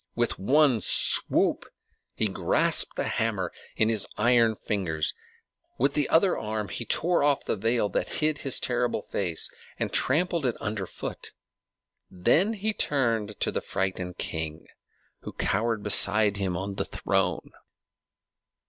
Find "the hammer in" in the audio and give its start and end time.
2.95-3.87